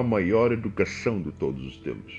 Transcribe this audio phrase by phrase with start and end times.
[0.00, 2.14] a maior educação de todos os tempos.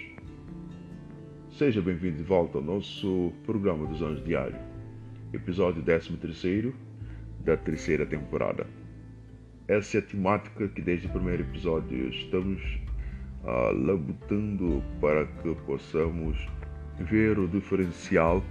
[1.57, 4.55] Seja bem-vindo de volta ao nosso programa dos Anos Diário,
[5.33, 6.75] episódio 13
[7.43, 8.67] da terceira temporada.
[9.67, 12.61] Essa é a temática que desde o primeiro episódio estamos
[13.43, 16.37] uh, labutando para que possamos
[16.99, 18.43] ver o diferencial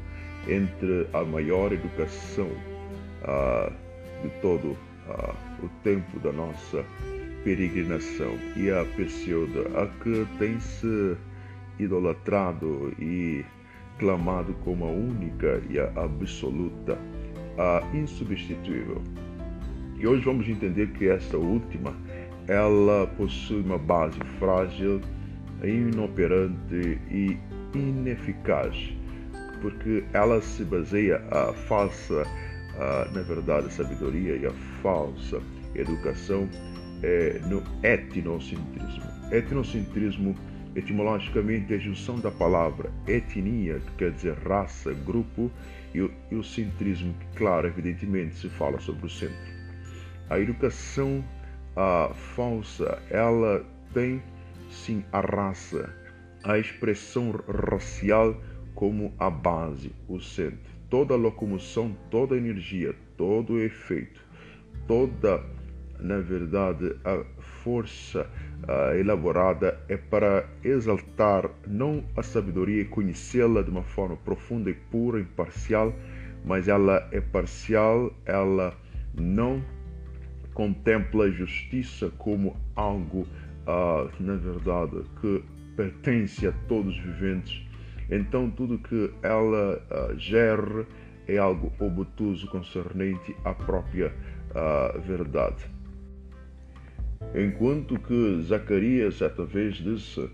[0.48, 3.72] entre a maior educação uh,
[4.24, 6.84] de todo uh, o tempo da nossa
[7.44, 11.16] peregrinação e a pseudo a que tem se
[11.78, 13.44] idolatrado e
[13.98, 16.98] clamado como a única e a absoluta,
[17.58, 19.02] a insubstituível.
[19.98, 21.94] E hoje vamos entender que esta última,
[22.48, 25.00] ela possui uma base frágil,
[25.62, 27.38] inoperante e
[27.74, 28.94] ineficaz,
[29.60, 32.22] porque ela se baseia a falsa,
[32.78, 34.52] a, na verdade, sabedoria e a
[34.82, 35.40] falsa
[35.74, 36.48] educação
[37.02, 39.04] é, no etnocentrismo.
[39.30, 40.34] Etnocentrismo,
[40.74, 45.50] etimologicamente, é a junção da palavra etnia, que quer dizer raça, grupo,
[45.94, 49.60] e o, e o centrismo, que, claro, evidentemente, se fala sobre o centro.
[50.28, 51.24] A educação
[51.76, 54.22] a falsa, ela tem
[54.70, 55.94] sim a raça,
[56.44, 57.32] a expressão
[57.70, 58.40] racial
[58.74, 60.58] como a base, o centro.
[60.88, 64.20] Toda locomoção, toda energia, todo efeito,
[64.86, 65.42] toda
[66.02, 67.22] na verdade, a
[67.62, 68.26] força
[68.68, 74.74] uh, elaborada é para exaltar não a sabedoria e conhecê-la de uma forma profunda e
[74.74, 75.94] pura, imparcial,
[76.44, 78.74] mas ela é parcial, ela
[79.14, 79.62] não
[80.54, 83.26] contempla a justiça como algo,
[83.66, 85.42] uh, na verdade, que
[85.76, 87.66] pertence a todos os viventes.
[88.10, 90.86] Então, tudo que ela uh, gera
[91.28, 94.12] é algo obtuso concernente à própria
[95.06, 95.64] verdade.
[97.34, 100.28] Enquanto que Zacarias certa vez disse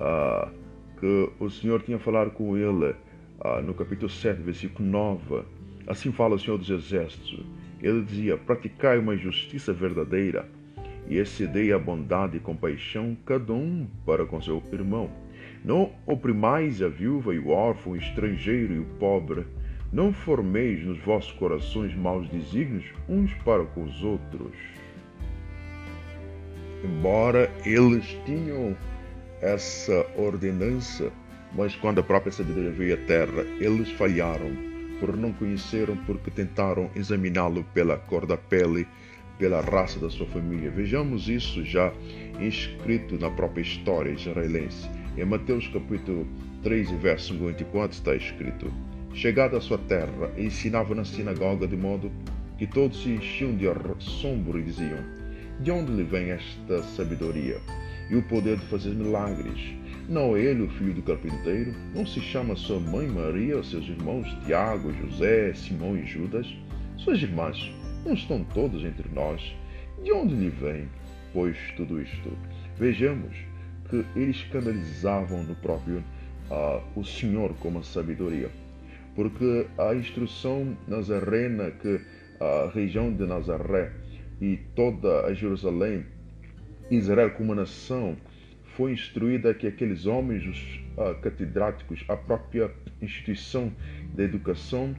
[0.00, 0.50] ah,
[0.98, 2.96] que o Senhor tinha falado com ele
[3.40, 5.42] ah, no capítulo 7, versículo 9.
[5.86, 7.44] Assim fala o Senhor dos Exércitos.
[7.80, 10.48] Ele dizia: Praticai uma justiça verdadeira
[11.08, 15.10] e excedei a bondade e compaixão, cada um para com seu irmão.
[15.64, 19.46] Não oprimais a viúva e o órfão, o estrangeiro e o pobre.
[19.92, 24.56] Não formeis nos vossos corações maus desígnios uns para com os outros
[26.84, 28.76] embora eles tinham
[29.40, 31.10] essa ordenança,
[31.54, 34.50] mas quando a própria sabedoria veio à terra, eles falharam,
[35.00, 38.86] por não conheceram, porque tentaram examiná-lo pela cor da pele,
[39.38, 40.70] pela raça da sua família.
[40.70, 41.92] Vejamos isso já
[42.40, 44.88] inscrito na própria história israelense.
[45.16, 46.26] Em Mateus capítulo
[46.62, 48.72] 3, verso 54 está escrito:
[49.12, 52.10] Chegado à sua terra, ensinava na sinagoga de modo
[52.56, 55.21] que todos se enchiam de assombro e diziam:
[55.62, 57.56] de onde lhe vem esta sabedoria
[58.10, 59.74] e o poder de fazer milagres?
[60.08, 61.72] Não é ele o filho do carpinteiro?
[61.94, 66.52] Não se chama sua mãe Maria, seus irmãos Tiago, José, Simão e Judas?
[66.98, 67.72] Suas irmãs
[68.04, 69.40] não estão todas entre nós?
[70.02, 70.88] De onde lhe vem,
[71.32, 72.36] pois, tudo isto?
[72.76, 73.36] Vejamos
[73.88, 76.02] que eles escandalizavam no próprio
[76.50, 78.50] uh, o Senhor como a sabedoria,
[79.14, 82.00] porque a instrução nazarena que
[82.40, 83.92] a região de Nazaré
[84.42, 86.04] e toda a Jerusalém,
[86.90, 88.16] Israel como nação,
[88.74, 92.68] foi instruída que aqueles homens, os uh, catedráticos, a própria
[93.00, 93.72] instituição
[94.12, 94.96] da educação,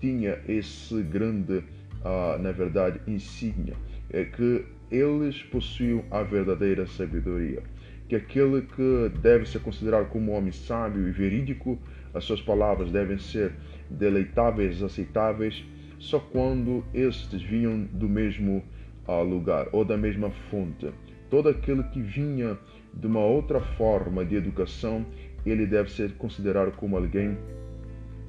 [0.00, 3.74] tinha esse grande, uh, na verdade, insígnia,
[4.10, 7.62] é que eles possuíam a verdadeira sabedoria,
[8.08, 11.78] que aquele que deve ser considerado como homem sábio e verídico,
[12.14, 13.52] as suas palavras devem ser
[13.90, 15.62] deleitáveis, aceitáveis,
[15.98, 18.64] só quando estes vinham do mesmo
[19.06, 20.90] ao lugar ou da mesma fonte.
[21.30, 22.58] Todo aquele que vinha
[22.94, 25.04] de uma outra forma de educação,
[25.44, 27.36] ele deve ser considerado como alguém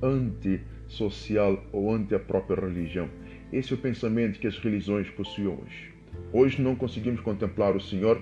[0.02, 3.10] antissocial ou anti a própria religião.
[3.52, 5.94] Esse é o pensamento que as religiões possuem hoje.
[6.34, 8.22] Hoje não conseguimos contemplar o Senhor,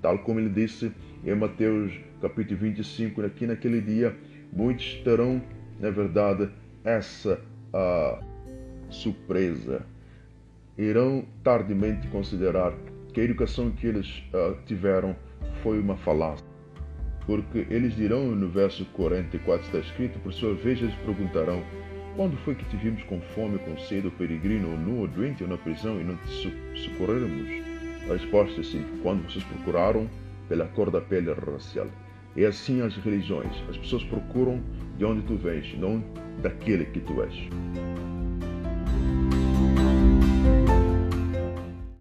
[0.00, 0.92] tal como ele disse
[1.24, 4.16] em Mateus capítulo 25, aqui naquele dia,
[4.52, 5.42] muitos terão,
[5.80, 6.48] na verdade,
[6.84, 7.40] essa
[7.74, 8.24] uh,
[8.88, 9.84] surpresa,
[10.76, 12.72] irão tardiamente considerar
[13.12, 15.14] que a educação que eles uh, tiveram
[15.62, 16.46] foi uma falácia.
[17.26, 21.62] Porque eles dirão no verso 44 está escrito, por sua vez eles perguntarão,
[22.16, 25.42] quando foi que te vimos com fome, com sede, ou peregrino, ou nu, ou doente,
[25.42, 27.48] ou na prisão, e não te socorrermos?
[28.08, 30.08] A resposta é sim, quando vocês procuraram
[30.48, 31.86] pela cor da pele racial.
[32.36, 34.60] É assim as religiões, as pessoas procuram
[34.98, 36.02] de onde tu vens, não
[36.42, 37.34] daquele que tu és.